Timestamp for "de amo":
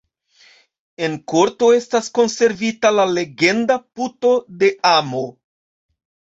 4.65-5.25